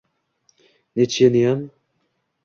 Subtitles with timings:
[0.95, 1.61] Nitsheniyam